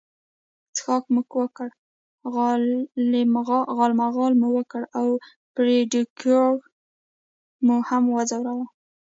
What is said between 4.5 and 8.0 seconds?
وکړ او فرېډریکو مو